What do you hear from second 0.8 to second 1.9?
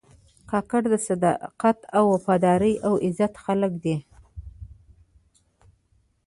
د صداقت،